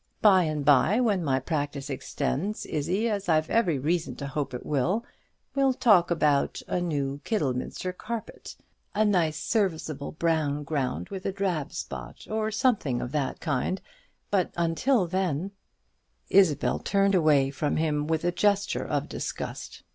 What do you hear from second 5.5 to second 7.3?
we'll talk about a new